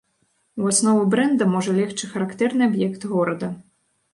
У 0.61 0.69
аснову 0.69 1.03
брэнда 1.15 1.47
можа 1.55 1.75
легчы 1.81 2.05
характэрны 2.15 2.63
аб'ект 2.71 3.01
горада. 3.13 3.53